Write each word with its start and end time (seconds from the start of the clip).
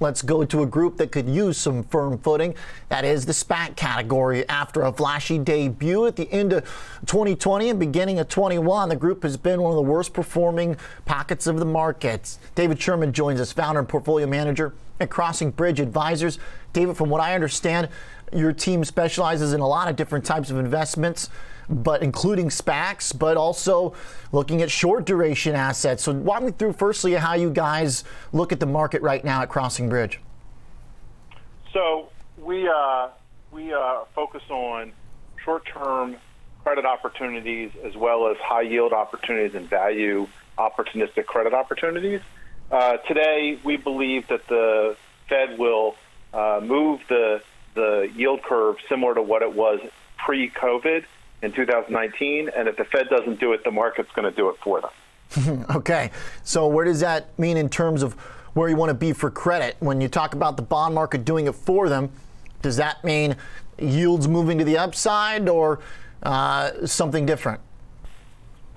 let's 0.00 0.22
go 0.22 0.44
to 0.44 0.62
a 0.62 0.66
group 0.66 0.96
that 0.98 1.12
could 1.12 1.28
use 1.28 1.58
some 1.58 1.82
firm 1.84 2.18
footing. 2.18 2.54
That 2.88 3.04
is 3.04 3.26
the 3.26 3.32
SPAC 3.32 3.76
category. 3.76 4.48
After 4.48 4.82
a 4.82 4.92
flashy 4.92 5.38
debut 5.38 6.06
at 6.06 6.16
the 6.16 6.30
end 6.32 6.52
of 6.52 6.64
2020 7.06 7.70
and 7.70 7.78
beginning 7.78 8.18
of 8.18 8.28
21, 8.28 8.88
the 8.88 8.96
group 8.96 9.22
has 9.22 9.36
been 9.36 9.62
one 9.62 9.72
of 9.72 9.76
the 9.76 9.82
worst 9.82 10.12
performing 10.12 10.76
pockets 11.04 11.46
of 11.46 11.58
the 11.58 11.64
markets. 11.64 12.38
David 12.54 12.80
Sherman 12.80 13.12
joins 13.12 13.40
us, 13.40 13.52
founder 13.52 13.80
and 13.80 13.88
portfolio 13.88 14.26
manager 14.26 14.72
at 15.00 15.10
Crossing 15.10 15.50
Bridge 15.50 15.80
Advisors. 15.80 16.38
David, 16.72 16.96
from 16.96 17.10
what 17.10 17.20
I 17.20 17.34
understand, 17.34 17.88
your 18.32 18.52
team 18.52 18.84
specializes 18.84 19.52
in 19.52 19.60
a 19.60 19.66
lot 19.66 19.88
of 19.88 19.96
different 19.96 20.24
types 20.24 20.50
of 20.50 20.58
investments 20.58 21.30
but 21.68 22.02
including 22.02 22.48
SPACs, 22.48 23.16
but 23.16 23.36
also 23.36 23.94
looking 24.32 24.62
at 24.62 24.70
short 24.70 25.04
duration 25.04 25.54
assets. 25.54 26.02
So 26.02 26.12
walk 26.12 26.42
me 26.42 26.50
through 26.50 26.72
firstly 26.74 27.12
how 27.14 27.34
you 27.34 27.50
guys 27.50 28.04
look 28.32 28.52
at 28.52 28.60
the 28.60 28.66
market 28.66 29.02
right 29.02 29.24
now 29.24 29.42
at 29.42 29.48
Crossing 29.48 29.88
Bridge. 29.88 30.20
So 31.72 32.08
we 32.38 32.68
uh, 32.68 33.08
we 33.52 33.72
uh, 33.72 34.04
focus 34.14 34.42
on 34.48 34.92
short-term 35.44 36.16
credit 36.64 36.84
opportunities 36.84 37.70
as 37.84 37.96
well 37.96 38.28
as 38.28 38.36
high-yield 38.38 38.92
opportunities 38.92 39.54
and 39.54 39.68
value 39.68 40.26
opportunistic 40.58 41.26
credit 41.26 41.54
opportunities. 41.54 42.20
Uh, 42.70 42.98
today, 42.98 43.58
we 43.64 43.76
believe 43.76 44.28
that 44.28 44.46
the 44.48 44.96
Fed 45.28 45.58
will 45.58 45.96
uh, 46.32 46.60
move 46.62 47.00
the 47.08 47.42
the 47.74 48.10
yield 48.14 48.42
curve 48.42 48.76
similar 48.88 49.14
to 49.14 49.22
what 49.22 49.40
it 49.42 49.54
was 49.54 49.78
pre-COVID 50.16 51.04
in 51.42 51.52
2019. 51.52 52.48
And 52.48 52.66
if 52.66 52.76
the 52.76 52.84
Fed 52.84 53.08
doesn't 53.08 53.38
do 53.38 53.52
it, 53.52 53.62
the 53.62 53.70
market's 53.70 54.10
going 54.12 54.28
to 54.28 54.36
do 54.36 54.48
it 54.48 54.56
for 54.58 54.80
them. 54.80 55.64
okay. 55.76 56.10
So, 56.42 56.66
where 56.66 56.84
does 56.84 57.00
that 57.00 57.38
mean 57.38 57.56
in 57.56 57.68
terms 57.68 58.02
of 58.02 58.14
where 58.54 58.68
you 58.68 58.76
want 58.76 58.90
to 58.90 58.94
be 58.94 59.12
for 59.12 59.30
credit? 59.30 59.76
When 59.80 60.00
you 60.00 60.08
talk 60.08 60.34
about 60.34 60.56
the 60.56 60.62
bond 60.62 60.94
market 60.94 61.24
doing 61.24 61.46
it 61.46 61.54
for 61.54 61.88
them, 61.88 62.10
does 62.62 62.76
that 62.76 63.04
mean 63.04 63.36
yields 63.78 64.26
moving 64.26 64.58
to 64.58 64.64
the 64.64 64.76
upside 64.76 65.48
or 65.48 65.80
uh, 66.22 66.86
something 66.86 67.24
different? 67.24 67.60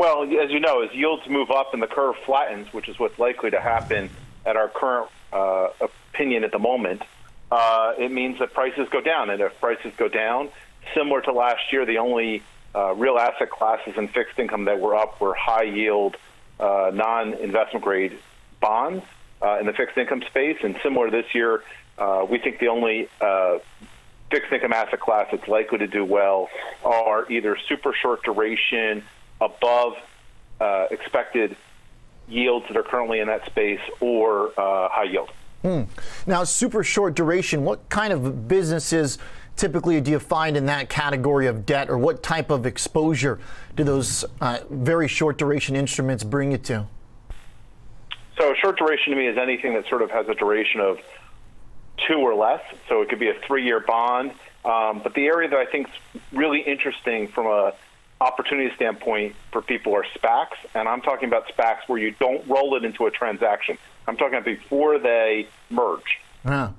Well, 0.02 0.24
as 0.24 0.50
you 0.50 0.60
know, 0.60 0.82
as 0.82 0.92
yields 0.96 1.30
move 1.30 1.52
up 1.52 1.76
and 1.76 1.84
the 1.84 1.86
curve 1.86 2.16
flattens, 2.26 2.74
which 2.74 2.90
is 2.90 2.98
what's 2.98 3.20
likely 3.20 3.52
to 3.52 3.62
happen 3.62 4.10
at 4.48 4.56
our 4.56 4.68
current 4.68 5.12
uh, 5.32 5.68
opinion 5.80 6.44
at 6.44 6.52
the 6.52 6.58
moment, 6.58 7.04
uh, 7.52 7.94
it 8.00 8.12
means 8.12 8.40
that 8.40 8.52
prices 8.52 8.90
go 8.90 9.00
down. 9.00 9.30
And 9.30 9.40
if 9.40 9.62
prices 9.62 9.94
go 9.98 10.08
down, 10.08 10.50
similar 10.96 11.22
to 11.22 11.32
last 11.32 11.72
year, 11.72 11.86
the 11.86 12.00
only 12.00 12.42
uh, 12.74 12.96
real 12.96 13.20
asset 13.20 13.52
classes 13.52 13.94
in 13.96 14.08
fixed 14.08 14.40
income 14.40 14.66
that 14.66 14.80
were 14.80 14.96
up 14.96 15.22
were 15.22 15.36
high 15.36 15.66
yield, 15.66 16.18
uh, 16.60 16.90
non 16.92 17.36
investment 17.36 17.86
grade 17.86 18.18
bonds 18.60 19.06
uh, 19.40 19.60
in 19.60 19.68
the 19.68 19.74
fixed 19.74 20.00
income 20.00 20.24
space. 20.24 20.58
And 20.64 20.80
similar 20.82 21.12
this 21.12 21.28
year, 21.36 21.64
uh, 22.00 22.26
we 22.28 22.40
think 22.40 22.58
the 22.58 22.70
only 22.70 23.08
fixed 24.32 24.52
income 24.52 24.74
asset 24.74 25.00
class 25.00 25.28
that's 25.30 25.48
likely 25.48 25.78
to 25.78 25.88
do 25.88 26.04
well 26.04 26.50
are 26.84 27.32
either 27.32 27.56
super 27.68 27.94
short 27.94 28.24
duration, 28.24 29.04
above 29.42 29.94
uh, 30.62 30.86
expected 30.92 31.58
yields 32.30 32.66
that 32.70 32.78
are 32.78 32.84
currently 32.84 33.20
in 33.20 33.28
that 33.28 33.46
space, 33.48 33.82
or 34.00 34.54
high 34.58 35.04
yield. 35.04 35.30
Hmm. 35.64 35.84
Now, 36.26 36.44
super 36.46 36.84
short 36.84 37.16
duration, 37.16 37.66
what 37.66 37.90
kind 37.90 38.14
of 38.14 38.48
businesses? 38.48 39.18
typically 39.56 40.02
do 40.02 40.12
you 40.12 40.20
find 40.20 40.58
in 40.58 40.66
that 40.66 40.90
category 40.90 41.48
of 41.48 41.66
debt, 41.66 41.90
or 41.90 41.98
what 41.98 42.24
type 42.24 42.50
of 42.50 42.66
exposure 42.66 43.40
do 43.76 43.84
those 43.84 44.26
uh, 44.42 44.60
very 44.70 45.08
short 45.08 45.38
duration 45.38 45.76
instruments 45.76 46.24
bring 46.24 46.52
you 46.52 46.58
to? 46.58 46.88
So, 48.38 48.54
short 48.56 48.78
duration 48.78 49.12
to 49.14 49.20
me 49.20 49.28
is 49.28 49.38
anything 49.38 49.74
that 49.76 49.88
sort 49.88 50.02
of 50.02 50.10
has 50.12 50.28
a 50.28 50.34
duration 50.34 50.82
of 50.82 51.00
two 52.08 52.16
or 52.16 52.34
less. 52.34 52.62
So, 52.90 53.02
it 53.02 53.10
could 53.10 53.20
be 53.20 53.30
a 53.30 53.36
three 53.46 53.64
year 53.64 53.80
bond. 53.80 54.32
Um, 54.64 55.02
but 55.04 55.14
the 55.14 55.26
area 55.26 55.50
that 55.50 55.60
I 55.60 55.66
think 55.66 55.90
is 56.14 56.22
really 56.32 56.62
interesting 56.62 57.28
from 57.28 57.48
a 57.48 57.74
opportunity 58.22 58.74
standpoint 58.76 59.36
for 59.52 59.62
people 59.62 59.96
are 59.96 60.06
SPACs, 60.16 60.56
and 60.76 60.88
I'm 60.88 61.02
talking 61.02 61.28
about 61.28 61.48
SPACs 61.48 61.88
where 61.88 62.00
you 62.00 62.12
don't 62.12 62.48
roll 62.48 62.76
it 62.76 62.86
into 62.86 63.08
a 63.08 63.12
transaction. 63.12 63.78
I'm 64.08 64.16
talking 64.16 64.36
about 64.36 64.46
before 64.46 65.00
they 65.00 65.48
merge. 65.70 66.20
Yeah. 66.46 66.72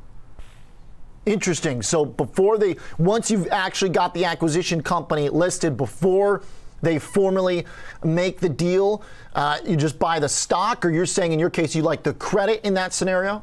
Interesting. 1.26 1.82
So 1.82 2.04
before 2.04 2.58
they, 2.58 2.76
once 2.98 3.30
you've 3.30 3.48
actually 3.48 3.90
got 3.90 4.14
the 4.14 4.24
acquisition 4.24 4.82
company 4.82 5.28
listed, 5.28 5.76
before 5.76 6.42
they 6.80 6.98
formally 6.98 7.66
make 8.04 8.40
the 8.40 8.48
deal, 8.48 9.02
uh, 9.34 9.58
you 9.64 9.76
just 9.76 9.98
buy 9.98 10.20
the 10.20 10.28
stock, 10.28 10.84
or 10.84 10.90
you're 10.90 11.06
saying 11.06 11.32
in 11.32 11.38
your 11.38 11.50
case 11.50 11.74
you 11.74 11.82
like 11.82 12.02
the 12.02 12.14
credit 12.14 12.64
in 12.64 12.74
that 12.74 12.92
scenario? 12.92 13.42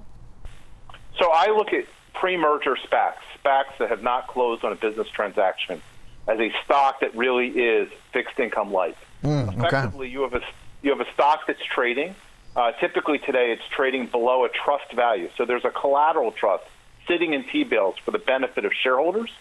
So 1.17 1.31
I 1.33 1.47
look 1.47 1.73
at 1.73 1.85
pre-merger 2.13 2.77
SPACs, 2.85 3.15
SPACs 3.43 3.77
that 3.79 3.89
have 3.89 4.03
not 4.03 4.27
closed 4.27 4.63
on 4.63 4.71
a 4.71 4.75
business 4.75 5.07
transaction, 5.09 5.81
as 6.29 6.39
a 6.39 6.51
stock 6.63 6.99
that 7.01 7.15
really 7.15 7.47
is 7.47 7.89
fixed 8.13 8.39
income 8.39 8.71
like. 8.71 8.95
Mm, 9.23 9.57
Effectively, 9.57 10.07
okay. 10.07 10.13
you 10.13 10.21
have 10.21 10.33
a 10.35 10.41
you 10.81 10.91
have 10.91 11.01
a 11.01 11.11
stock 11.13 11.41
that's 11.47 11.63
trading. 11.63 12.15
Uh, 12.55 12.71
typically 12.73 13.19
today, 13.19 13.51
it's 13.51 13.67
trading 13.69 14.07
below 14.07 14.45
a 14.45 14.49
trust 14.49 14.93
value. 14.93 15.29
So 15.37 15.45
there's 15.45 15.65
a 15.65 15.69
collateral 15.69 16.31
trust 16.31 16.63
sitting 17.07 17.33
in 17.33 17.43
T-bills 17.43 17.95
for 18.03 18.11
the 18.11 18.19
benefit 18.19 18.63
of 18.65 18.71
shareholders. 18.73 19.31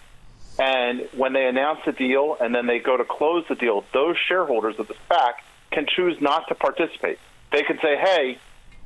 And 0.59 1.09
when 1.17 1.33
they 1.33 1.47
announce 1.47 1.81
the 1.87 1.93
deal 1.93 2.37
and 2.41 2.55
then 2.55 2.67
they 2.67 2.81
go 2.81 2.97
to 2.97 3.05
close 3.05 3.45
the 3.49 3.55
deal, 3.55 3.85
those 3.93 4.17
shareholders 4.17 4.79
of 4.79 4.89
the 4.89 4.95
SPAC 5.09 5.35
can 5.71 5.87
choose 5.87 6.21
not 6.21 6.49
to 6.49 6.55
participate. 6.55 7.19
They 7.53 7.63
can 7.63 7.79
say, 7.81 7.97
hey, 7.97 8.39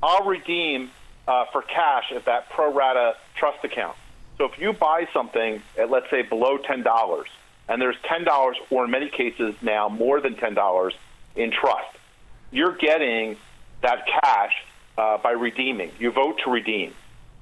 I'll 0.03 0.25
redeem 0.27 0.91
uh, 1.27 1.47
for 1.53 1.63
cash 1.63 2.13
at 2.15 2.27
that 2.27 2.51
pro 2.51 2.73
rata 2.73 3.17
trust 3.37 3.65
account. 3.65 3.97
So 4.37 4.45
if 4.45 4.59
you 4.59 4.73
buy 4.73 5.09
something 5.13 5.63
at, 5.79 5.91
let's 5.91 6.11
say, 6.11 6.23
below 6.23 6.59
$10, 6.59 7.25
and 7.73 7.81
there's 7.81 7.97
$10, 8.05 8.55
or 8.69 8.85
in 8.85 8.91
many 8.91 9.09
cases 9.09 9.55
now 9.63 9.89
more 9.89 10.21
than 10.21 10.35
$10 10.35 10.93
in 11.37 11.51
trust, 11.51 11.97
you're 12.51 12.77
getting 12.77 13.39
that 13.81 14.07
cash 14.07 14.53
uh, 14.99 15.17
by 15.17 15.31
redeeming. 15.31 15.91
You 15.99 16.13
vote 16.13 16.43
to 16.45 16.51
redeem 16.51 16.93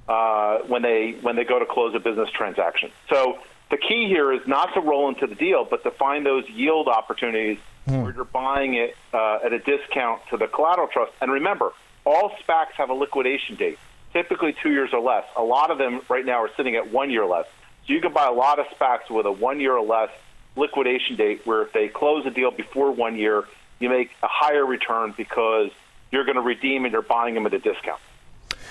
uh, 0.07 0.59
when 0.59 0.83
they 0.83 1.17
when 1.19 1.35
they 1.35 1.43
go 1.43 1.59
to 1.59 1.65
close 1.65 1.93
a 1.95 1.99
business 1.99 2.29
transaction. 2.31 2.91
So 3.09 3.39
the 3.71 3.75
key 3.75 4.07
here 4.07 4.31
is 4.31 4.47
not 4.47 4.73
to 4.75 4.79
roll 4.79 5.09
into 5.09 5.27
the 5.27 5.35
deal, 5.35 5.65
but 5.65 5.83
to 5.83 5.91
find 5.91 6.25
those 6.25 6.49
yield 6.49 6.87
opportunities 6.87 7.57
mm. 7.85 8.01
where 8.01 8.13
you're 8.13 8.23
buying 8.23 8.75
it 8.75 8.95
uh, 9.13 9.39
at 9.43 9.51
a 9.51 9.59
discount 9.59 10.21
to 10.29 10.37
the 10.37 10.47
collateral 10.47 10.87
trust. 10.87 11.11
And 11.19 11.29
remember, 11.29 11.73
all 12.05 12.31
SPACs 12.41 12.71
have 12.77 12.89
a 12.89 12.93
liquidation 12.93 13.57
date, 13.57 13.79
typically 14.13 14.55
two 14.63 14.71
years 14.71 14.91
or 14.93 15.01
less. 15.01 15.25
A 15.35 15.43
lot 15.43 15.71
of 15.71 15.77
them 15.77 15.99
right 16.09 16.25
now 16.25 16.41
are 16.41 16.49
sitting 16.55 16.77
at 16.77 16.89
one 16.89 17.11
year 17.11 17.25
less. 17.25 17.47
So 17.87 17.93
you 17.93 18.01
can 18.01 18.13
buy 18.13 18.27
a 18.27 18.31
lot 18.31 18.59
of 18.59 18.67
SPACs 18.77 19.09
with 19.09 19.25
a 19.25 19.31
one 19.31 19.59
year 19.59 19.75
or 19.75 19.85
less 19.85 20.09
liquidation 20.55 21.15
date, 21.15 21.45
where 21.45 21.63
if 21.63 21.73
they 21.73 21.87
close 21.87 22.25
a 22.25 22.31
deal 22.31 22.51
before 22.51 22.91
one 22.91 23.15
year, 23.15 23.45
you 23.79 23.89
make 23.89 24.11
a 24.21 24.27
higher 24.27 24.65
return 24.65 25.13
because 25.17 25.71
you're 26.11 26.25
going 26.25 26.35
to 26.35 26.41
redeem 26.41 26.85
and 26.85 26.91
you're 26.91 27.01
buying 27.01 27.33
them 27.33 27.45
at 27.45 27.53
a 27.53 27.59
discount. 27.59 27.99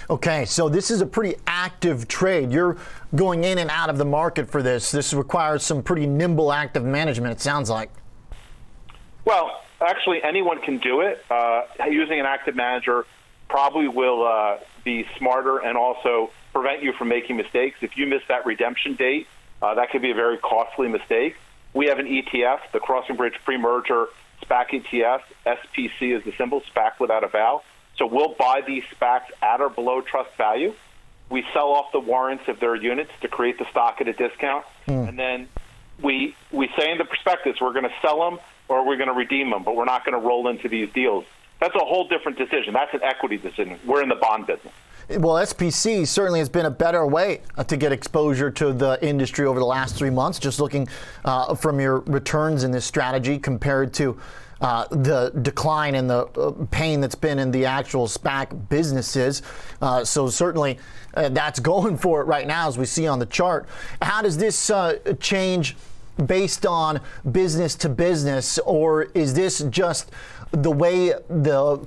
Okay, 0.09 0.45
so 0.45 0.69
this 0.69 0.91
is 0.91 1.01
a 1.01 1.07
pretty 1.07 1.37
active 1.47 2.09
trade. 2.09 2.53
You're 2.53 2.77
going 3.15 3.45
in 3.45 3.59
and 3.59 3.71
out 3.71 3.91
of 3.91 3.99
the 3.99 4.05
market 4.05 4.51
for 4.51 4.63
this. 4.63 4.91
This 4.91 5.15
requires 5.15 5.63
some 5.63 5.83
pretty 5.83 6.07
nimble, 6.07 6.53
active 6.53 6.85
management, 6.85 7.33
it 7.33 7.41
sounds 7.41 7.71
like. 7.71 7.91
Well, 9.25 9.63
actually, 9.81 10.23
anyone 10.23 10.61
can 10.61 10.79
do 10.79 11.01
it. 11.03 11.25
Uh, 11.31 11.63
using 11.89 12.19
an 12.19 12.27
active 12.27 12.57
manager 12.57 13.07
probably 13.49 13.89
will 13.89 14.27
uh, 14.27 14.59
be 14.85 15.07
smarter 15.17 15.59
and 15.59 15.77
also 15.77 16.31
prevent 16.53 16.83
you 16.83 16.93
from 16.93 17.09
making 17.09 17.37
mistakes. 17.37 17.79
If 17.81 17.97
you 17.97 18.07
miss 18.07 18.23
that 18.29 18.47
redemption 18.47 18.95
date, 18.95 19.27
uh, 19.63 19.75
that 19.75 19.91
could 19.91 20.03
be 20.03 20.11
a 20.11 20.15
very 20.15 20.39
costly 20.39 20.89
mistake. 20.89 21.37
We 21.73 21.87
have 21.87 21.99
an 21.99 22.07
ETF, 22.07 22.61
the 22.73 22.81
Crossing 22.81 23.17
Bridge 23.17 23.35
Pre-Merger 23.45 24.09
SPAC 24.43 24.83
ETF. 24.83 25.21
SPC 25.47 26.17
is 26.17 26.25
the 26.25 26.33
symbol, 26.37 26.63
SPAC 26.75 26.99
without 26.99 27.25
a 27.25 27.29
vowel. 27.29 27.63
So 27.97 28.07
we'll 28.07 28.35
buy 28.35 28.63
these 28.67 28.83
SPACs 28.85 29.31
at 29.43 29.61
or 29.61 29.69
below 29.69 30.01
trust 30.01 30.35
value. 30.37 30.75
We 31.29 31.45
sell 31.53 31.69
off 31.69 31.93
the 31.93 32.01
warrants 32.01 32.49
of 32.49 32.59
their 32.59 32.75
units 32.75 33.13
to 33.21 33.29
create 33.29 33.59
the 33.59 33.67
stock 33.71 34.01
at 34.01 34.09
a 34.09 34.13
discount, 34.13 34.65
mm. 34.89 35.09
and 35.09 35.17
then 35.17 35.49
we 36.03 36.35
we 36.51 36.69
say 36.77 36.91
in 36.91 36.99
the 36.99 37.05
prospectus 37.05 37.61
we're 37.61 37.73
going 37.73 37.85
to 37.85 37.95
sell 38.03 38.19
them 38.29 38.41
or 38.69 38.85
we're 38.85 38.97
going 38.97 39.09
to 39.09 39.15
redeem 39.15 39.51
them, 39.51 39.63
but 39.63 39.77
we're 39.77 39.85
not 39.85 40.05
going 40.05 40.21
to 40.21 40.27
roll 40.27 40.49
into 40.49 40.69
these 40.69 40.91
deals. 40.93 41.25
That's 41.61 41.75
a 41.75 41.81
whole 41.85 42.09
different 42.09 42.39
decision. 42.39 42.73
That's 42.73 42.95
an 42.95 43.03
equity 43.03 43.37
decision. 43.37 43.79
We're 43.85 44.03
in 44.03 44.09
the 44.09 44.17
bond 44.17 44.47
business. 44.47 44.73
Well, 45.19 45.35
SPC 45.35 46.07
certainly 46.07 46.39
has 46.39 46.49
been 46.49 46.67
a 46.67 46.71
better 46.71 47.05
way 47.05 47.41
uh, 47.59 47.65
to 47.65 47.77
get 47.77 47.91
exposure 47.91 48.49
to 48.53 48.73
the 48.73 48.97
industry 49.05 49.45
over 49.45 49.59
the 49.59 49.67
last 49.67 49.97
three 49.97 50.11
months. 50.11 50.39
Just 50.39 50.61
looking 50.61 50.87
uh, 51.25 51.53
from 51.57 51.81
your 51.81 51.99
returns 52.01 52.63
in 52.63 52.71
this 52.71 52.85
strategy 52.85 53.37
compared 53.37 53.93
to 53.95 54.21
uh, 54.61 54.87
the 54.93 55.33
decline 55.43 55.97
and 55.97 56.09
the 56.09 56.27
uh, 56.27 56.53
pain 56.71 57.01
that's 57.01 57.17
been 57.17 57.41
in 57.41 57.51
the 57.51 57.67
actual 57.67 58.07
SPAC 58.07 58.69
businesses. 58.69 59.43
Uh, 59.83 60.05
so 60.05 60.29
certainly 60.29 60.79
uh, 61.15 61.29
that's 61.31 61.59
going 61.73 61.97
for 61.99 62.21
it 62.21 62.25
right 62.27 62.47
now, 62.47 62.69
as 62.69 62.79
we 62.79 62.87
see 62.87 63.09
on 63.09 63.19
the 63.19 63.27
chart. 63.27 63.67
How 64.01 64.23
does 64.23 64.39
this 64.39 64.71
change? 65.19 65.77
Based 66.27 66.67
on 66.67 67.01
business 67.33 67.75
to 67.77 67.89
business, 67.89 68.59
or 68.61 69.05
is 69.15 69.33
this 69.33 69.61
just 69.71 70.11
the 70.51 70.71
way 70.71 71.15
the 71.29 71.87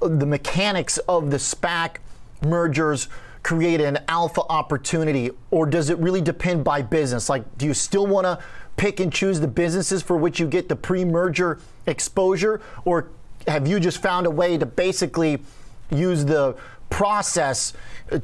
the 0.00 0.26
mechanics 0.26 0.98
of 1.08 1.32
the 1.32 1.38
SPAC 1.38 1.96
mergers 2.42 3.08
create 3.42 3.80
an 3.80 3.98
alpha 4.08 4.42
opportunity, 4.48 5.30
or 5.50 5.66
does 5.66 5.90
it 5.90 5.98
really 5.98 6.20
depend 6.20 6.64
by 6.64 6.82
business? 6.82 7.28
Like, 7.28 7.58
do 7.58 7.66
you 7.66 7.74
still 7.74 8.06
want 8.06 8.26
to 8.26 8.38
pick 8.76 9.00
and 9.00 9.12
choose 9.12 9.40
the 9.40 9.48
businesses 9.48 10.02
for 10.02 10.16
which 10.16 10.40
you 10.40 10.46
get 10.46 10.68
the 10.68 10.76
pre 10.76 11.04
merger 11.04 11.58
exposure, 11.86 12.60
or 12.84 13.08
have 13.46 13.66
you 13.66 13.80
just 13.80 14.02
found 14.02 14.26
a 14.26 14.30
way 14.30 14.58
to 14.58 14.66
basically 14.66 15.42
use 15.90 16.24
the 16.24 16.56
process 16.90 17.72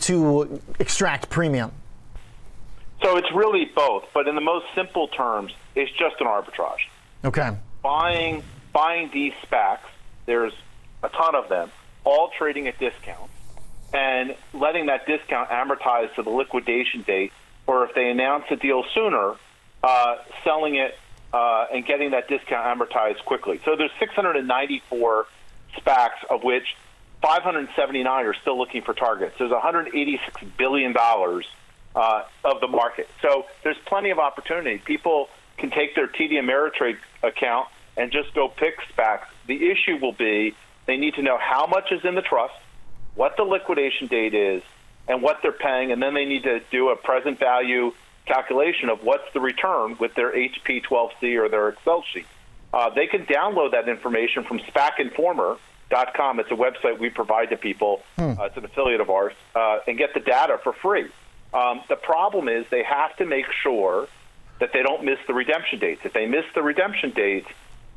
to 0.01 0.61
extract 0.79 1.31
premium? 1.31 1.73
So 3.03 3.17
it's 3.17 3.31
really 3.35 3.71
both, 3.75 4.05
but 4.15 4.29
in 4.29 4.35
the 4.35 4.41
most 4.41 4.67
simple 4.75 5.09
terms, 5.09 5.53
it's 5.75 5.91
just 5.93 6.17
an 6.21 6.27
arbitrage. 6.27 6.89
Okay. 7.25 7.57
Buying 7.83 8.43
buying 8.73 9.11
these 9.13 9.33
SPACs, 9.47 9.87
there's 10.27 10.53
a 11.03 11.09
ton 11.09 11.35
of 11.35 11.49
them, 11.49 11.71
all 12.05 12.31
trading 12.37 12.67
at 12.67 12.79
discount, 12.79 13.31
and 13.95 14.35
letting 14.53 14.87
that 14.87 15.07
discount 15.07 15.49
amortize 15.51 16.13
to 16.17 16.23
the 16.23 16.31
liquidation 16.31 17.03
date, 17.03 17.33
or 17.67 17.85
if 17.85 17.95
they 17.95 18.11
announce 18.11 18.45
a 18.51 18.57
deal 18.57 18.85
sooner, 18.93 19.37
uh, 19.83 20.17
selling 20.43 20.75
it 20.75 20.99
uh, 21.33 21.67
and 21.73 21.87
getting 21.87 22.11
that 22.11 22.29
discount 22.29 22.67
amortized 22.79 23.25
quickly. 23.25 23.61
So 23.65 23.77
there's 23.77 23.93
694 24.01 25.27
SPACs, 25.79 26.25
of 26.29 26.43
which 26.43 26.77
579 27.23 28.27
are 28.27 28.35
still 28.35 28.59
looking 28.59 28.83
for 28.83 28.93
targets. 28.95 29.37
There's 29.39 29.51
186 29.51 30.43
billion 30.59 30.93
dollars 30.93 31.47
uh, 31.95 32.25
of 32.45 32.61
the 32.61 32.69
market. 32.69 33.09
So 33.23 33.47
there's 33.63 33.79
plenty 33.87 34.11
of 34.11 34.19
opportunity. 34.19 34.79
People 34.79 35.29
can 35.57 35.71
take 35.71 35.95
their 35.95 36.09
TD 36.09 36.33
Ameritrade 36.33 36.99
account 37.23 37.69
and 37.97 38.11
just 38.11 38.35
go 38.35 38.49
pick 38.49 38.75
SPACs. 38.93 39.27
The 39.47 39.71
issue 39.71 39.99
will 40.01 40.13
be 40.13 40.57
they 40.87 40.97
need 40.97 41.15
to 41.15 41.23
know 41.23 41.39
how 41.39 41.67
much 41.67 41.93
is 41.93 42.05
in 42.05 42.15
the 42.15 42.23
trust, 42.23 42.55
what 43.15 43.37
the 43.37 43.45
liquidation 43.45 44.07
date 44.07 44.35
is, 44.35 44.63
and 45.07 45.23
what 45.23 45.39
they're 45.43 45.53
paying, 45.53 45.93
and 45.93 46.03
then 46.03 46.15
they 46.15 46.25
need 46.25 46.45
to 46.45 46.61
do 46.71 46.89
a 46.89 46.97
present 46.97 47.39
value 47.39 47.93
calculation 48.27 48.89
of 48.89 49.05
what's 49.05 49.31
the 49.35 49.41
return 49.41 49.97
with 49.99 50.15
their 50.15 50.33
HP 50.33 50.83
12C 50.83 51.37
or 51.39 51.49
their 51.49 51.69
Excel 51.69 52.03
sheet. 52.13 52.27
Uh, 52.73 52.91
they 52.91 53.07
can 53.07 53.27
download 53.27 53.73
that 53.73 53.89
information 53.89 54.45
from 54.45 54.59
SPACinformer.com. 54.61 56.41
It's 56.41 56.51
a 56.51 56.55
website 56.55 56.99
we 56.99 57.11
provide 57.11 57.51
to 57.51 57.57
people. 57.57 58.03
Hmm. 58.17 58.33
Uh, 58.39 58.45
it's 58.47 58.57
an 58.57 58.65
affiliate 58.65 59.01
of 59.01 59.11
ours, 59.11 59.35
uh, 59.55 59.79
and 59.87 59.99
get 59.99 60.15
the 60.15 60.21
data 60.21 60.59
for 60.63 60.73
free. 60.73 61.09
Um, 61.53 61.83
the 61.89 61.97
problem 61.97 62.49
is 62.49 62.67
they 62.71 62.83
have 62.83 63.17
to 63.19 63.27
make 63.27 63.47
sure 63.63 64.09
that 64.59 64.73
they 64.73 64.83
don't 64.83 65.05
miss 65.05 65.19
the 65.27 65.35
redemption 65.35 65.79
dates. 65.79 66.01
If 66.05 66.13
they 66.13 66.27
miss 66.27 66.45
the 66.55 66.63
redemption 66.63 67.11
dates, 67.11 67.49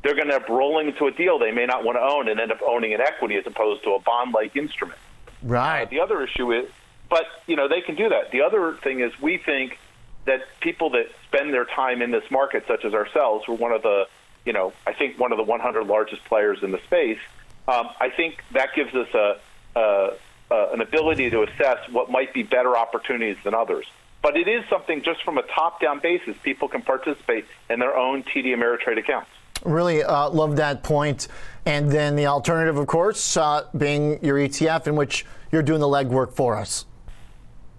they're 0.04 0.16
going 0.16 0.28
to 0.28 0.36
end 0.36 0.44
up 0.44 0.50
rolling 0.50 0.88
into 0.88 1.06
a 1.08 1.12
deal 1.12 1.40
they 1.40 1.52
may 1.52 1.66
not 1.66 1.84
want 1.84 1.98
to 1.98 2.02
own 2.02 2.28
and 2.28 2.40
end 2.40 2.52
up 2.52 2.62
owning 2.66 2.94
an 2.94 3.02
equity 3.02 3.36
as 3.36 3.46
opposed 3.46 3.84
to 3.84 3.92
a 3.92 4.00
bond-like 4.00 4.56
instrument. 4.56 5.00
Right. 5.44 5.84
Uh, 5.84 5.90
the 5.90 6.00
other 6.00 6.24
issue 6.24 6.52
is, 6.54 6.70
but 7.10 7.26
you 7.46 7.56
know 7.56 7.68
they 7.68 7.82
can 7.82 7.96
do 7.96 8.10
that. 8.10 8.32
The 8.32 8.42
other 8.42 8.74
thing 8.74 9.00
is 9.00 9.20
we 9.22 9.38
think 9.38 9.78
that 10.26 10.42
people 10.60 10.92
that 10.92 11.08
spend 11.26 11.54
their 11.54 11.66
time 11.66 12.02
in 12.02 12.12
this 12.12 12.30
market, 12.30 12.66
such 12.68 12.84
as 12.84 12.94
ourselves, 12.94 13.48
we're 13.48 13.56
one 13.56 13.72
of 13.72 13.82
the, 13.82 14.08
you 14.46 14.52
know, 14.52 14.74
I 14.86 14.94
think 14.94 15.18
one 15.18 15.32
of 15.32 15.38
the 15.38 15.44
100 15.44 15.88
largest 15.88 16.26
players 16.26 16.64
in 16.64 16.72
the 16.72 16.80
space. 16.80 17.20
Um, 17.68 17.90
I 18.00 18.10
think 18.10 18.44
that 18.52 18.76
gives 18.76 18.94
us 18.94 19.08
a, 19.14 19.40
a 19.76 20.14
uh, 20.50 20.70
an 20.72 20.82
ability 20.82 21.30
to 21.30 21.44
assess 21.44 21.78
what 21.92 22.10
might 22.10 22.34
be 22.34 22.44
better 22.44 22.78
opportunities 22.78 23.38
than 23.44 23.54
others. 23.54 23.86
But 24.22 24.38
it 24.38 24.48
is 24.48 24.64
something 24.70 25.04
just 25.04 25.24
from 25.24 25.38
a 25.38 25.44
top-down 25.44 26.00
basis, 26.00 26.36
people 26.42 26.68
can 26.68 26.82
participate 26.82 27.46
in 27.70 27.80
their 27.80 27.96
own 27.96 28.24
TD 28.24 28.48
Ameritrade 28.56 28.98
accounts. 28.98 29.30
Really 29.64 30.04
uh, 30.04 30.30
love 30.30 30.56
that 30.58 30.84
point. 30.84 31.28
And 31.66 31.92
then 31.92 32.16
the 32.16 32.28
alternative, 32.28 32.78
of 32.78 32.88
course, 32.88 33.36
uh, 33.38 33.68
being 33.78 34.24
your 34.24 34.38
ETF, 34.38 34.88
in 34.88 34.96
which 34.96 35.26
you're 35.52 35.64
doing 35.64 35.82
the 35.82 35.88
legwork 35.88 36.34
for 36.34 36.56
us. 36.56 36.86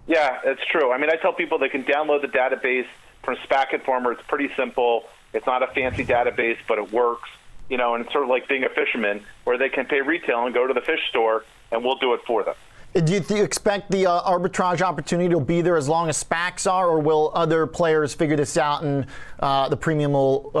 Yeah, 0.07 0.39
it's 0.43 0.61
true. 0.71 0.91
I 0.91 0.97
mean, 0.97 1.09
I 1.09 1.15
tell 1.15 1.33
people 1.33 1.59
they 1.59 1.69
can 1.69 1.83
download 1.83 2.21
the 2.21 2.27
database 2.27 2.87
from 3.23 3.35
SPAC 3.47 3.73
Informer. 3.73 4.11
It's 4.11 4.23
pretty 4.27 4.49
simple. 4.55 5.03
It's 5.33 5.45
not 5.45 5.61
a 5.61 5.67
fancy 5.67 6.03
database, 6.03 6.57
but 6.67 6.77
it 6.79 6.91
works. 6.91 7.29
You 7.69 7.77
know, 7.77 7.93
and 7.93 8.03
it's 8.03 8.11
sort 8.11 8.23
of 8.23 8.29
like 8.29 8.47
being 8.47 8.63
a 8.63 8.69
fisherman, 8.69 9.23
where 9.43 9.57
they 9.57 9.69
can 9.69 9.85
pay 9.85 10.01
retail 10.01 10.45
and 10.45 10.53
go 10.53 10.65
to 10.65 10.73
the 10.73 10.81
fish 10.81 11.01
store 11.09 11.45
and 11.71 11.83
we'll 11.83 11.97
do 11.97 12.13
it 12.15 12.21
for 12.25 12.43
them. 12.43 12.55
Do 12.93 13.13
you, 13.13 13.19
th- 13.19 13.39
expect 13.41 13.91
the 13.91 14.07
uh, 14.07 14.21
arbitrage 14.23 14.81
opportunity 14.81 15.33
will 15.33 15.41
be 15.41 15.61
there 15.61 15.77
as 15.77 15.87
long 15.87 16.09
as 16.09 16.23
SPACs 16.23 16.69
are, 16.69 16.89
or 16.89 16.99
will 16.99 17.31
other 17.35 17.67
players 17.67 18.15
figure 18.15 18.35
this 18.35 18.57
out 18.57 18.81
and 18.83 19.05
uh, 19.39 19.69
the 19.69 19.77
premium 19.77 20.13
will 20.13 20.51
uh, 20.55 20.59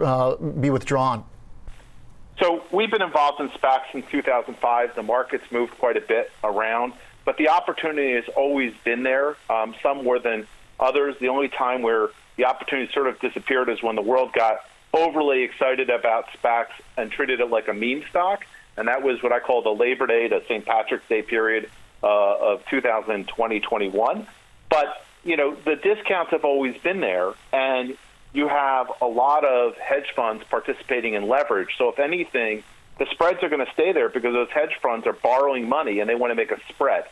uh 0.00 0.36
be 0.36 0.70
withdrawn? 0.70 1.24
So 2.38 2.62
we've 2.70 2.90
been 2.90 3.02
involved 3.02 3.40
in 3.40 3.48
SPACs 3.50 3.90
since 3.92 4.06
2005. 4.10 4.94
The 4.94 5.02
market's 5.02 5.50
moved 5.50 5.76
quite 5.78 5.96
a 5.96 6.00
bit 6.00 6.30
around, 6.44 6.92
but 7.24 7.36
the 7.36 7.48
opportunity 7.48 8.12
has 8.12 8.24
always 8.36 8.72
been 8.84 9.02
there, 9.02 9.36
um, 9.50 9.74
some 9.82 10.04
more 10.04 10.20
than 10.20 10.46
others. 10.78 11.16
The 11.18 11.28
only 11.28 11.48
time 11.48 11.82
where 11.82 12.10
the 12.36 12.44
opportunity 12.44 12.92
sort 12.92 13.08
of 13.08 13.18
disappeared 13.18 13.68
is 13.68 13.82
when 13.82 13.96
the 13.96 14.02
world 14.02 14.32
got 14.32 14.58
overly 14.92 15.42
excited 15.42 15.90
about 15.90 16.26
SPACs 16.40 16.70
and 16.96 17.10
treated 17.10 17.40
it 17.40 17.50
like 17.50 17.66
a 17.66 17.74
meme 17.74 18.04
stock 18.08 18.44
and 18.76 18.88
that 18.88 19.02
was 19.02 19.22
what 19.22 19.32
I 19.32 19.40
call 19.40 19.62
the 19.62 19.70
Labor 19.70 20.06
Day 20.06 20.28
to 20.28 20.42
St. 20.44 20.64
Patrick's 20.64 21.08
Day 21.08 21.22
period 21.22 21.70
uh, 22.02 22.54
of 22.54 22.64
2020-21. 22.66 24.26
But 24.68 25.04
you 25.24 25.36
know, 25.36 25.54
the 25.54 25.76
discounts 25.76 26.32
have 26.32 26.44
always 26.44 26.76
been 26.82 27.00
there, 27.00 27.32
and 27.52 27.96
you 28.34 28.48
have 28.48 28.90
a 29.00 29.06
lot 29.06 29.44
of 29.44 29.76
hedge 29.78 30.12
funds 30.14 30.44
participating 30.50 31.14
in 31.14 31.28
leverage. 31.28 31.70
So 31.78 31.88
if 31.88 31.98
anything, 31.98 32.62
the 32.98 33.06
spreads 33.10 33.42
are 33.42 33.48
going 33.48 33.64
to 33.64 33.72
stay 33.72 33.92
there 33.92 34.08
because 34.08 34.32
those 34.34 34.50
hedge 34.50 34.76
funds 34.82 35.06
are 35.06 35.12
borrowing 35.12 35.68
money 35.68 36.00
and 36.00 36.10
they 36.10 36.14
want 36.14 36.30
to 36.32 36.34
make 36.34 36.50
a 36.50 36.58
spread. 36.68 37.04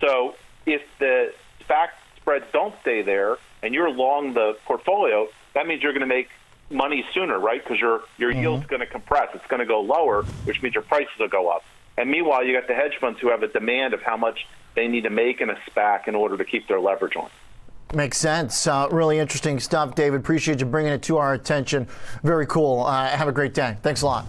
So 0.00 0.34
if 0.66 0.82
the 0.98 1.32
SPAC 1.64 1.88
spreads 2.16 2.46
don't 2.52 2.74
stay 2.82 3.02
there 3.02 3.38
and 3.62 3.72
you're 3.72 3.90
long 3.90 4.34
the 4.34 4.56
portfolio, 4.64 5.28
that 5.54 5.66
means 5.66 5.82
you're 5.82 5.92
going 5.92 6.00
to 6.00 6.06
make 6.06 6.28
money 6.74 7.04
sooner, 7.14 7.38
right? 7.38 7.62
Because 7.62 7.80
your 7.80 8.02
your 8.18 8.32
mm-hmm. 8.32 8.40
yield's 8.40 8.66
going 8.66 8.80
to 8.80 8.86
compress. 8.86 9.28
It's 9.34 9.46
going 9.46 9.60
to 9.60 9.66
go 9.66 9.80
lower, 9.80 10.24
which 10.44 10.60
means 10.62 10.74
your 10.74 10.84
prices 10.84 11.12
will 11.18 11.28
go 11.28 11.48
up. 11.48 11.62
And 11.96 12.10
meanwhile, 12.10 12.44
you 12.44 12.52
got 12.52 12.66
the 12.66 12.74
hedge 12.74 12.94
funds 13.00 13.20
who 13.20 13.30
have 13.30 13.42
a 13.42 13.48
demand 13.48 13.94
of 13.94 14.02
how 14.02 14.16
much 14.16 14.46
they 14.74 14.88
need 14.88 15.02
to 15.02 15.10
make 15.10 15.40
in 15.40 15.50
a 15.50 15.54
SPAC 15.70 16.08
in 16.08 16.14
order 16.14 16.36
to 16.36 16.44
keep 16.44 16.66
their 16.66 16.80
leverage 16.80 17.16
on. 17.16 17.30
Makes 17.94 18.18
sense. 18.18 18.66
Uh, 18.66 18.88
really 18.90 19.18
interesting 19.18 19.60
stuff, 19.60 19.94
David. 19.94 20.18
Appreciate 20.20 20.58
you 20.58 20.66
bringing 20.66 20.92
it 20.92 21.02
to 21.02 21.18
our 21.18 21.34
attention. 21.34 21.86
Very 22.24 22.46
cool. 22.46 22.82
Uh, 22.82 23.08
have 23.08 23.28
a 23.28 23.32
great 23.32 23.54
day. 23.54 23.76
Thanks 23.82 24.02
a 24.02 24.06
lot. 24.06 24.26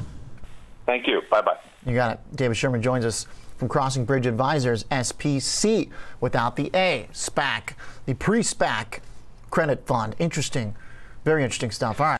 Thank 0.85 1.07
you. 1.07 1.21
Bye 1.31 1.41
bye. 1.41 1.57
You 1.85 1.95
got 1.95 2.13
it. 2.13 2.19
David 2.35 2.55
Sherman 2.55 2.81
joins 2.81 3.05
us 3.05 3.25
from 3.57 3.69
Crossing 3.69 4.05
Bridge 4.05 4.27
Advisors, 4.27 4.83
SPC, 4.85 5.89
without 6.19 6.55
the 6.55 6.69
A, 6.75 7.07
SPAC, 7.11 7.73
the 8.05 8.13
pre 8.13 8.41
SPAC 8.41 8.99
credit 9.49 9.87
fund. 9.87 10.15
Interesting. 10.19 10.75
Very 11.23 11.43
interesting 11.43 11.71
stuff. 11.71 11.99
All 11.99 12.07
right. 12.07 12.19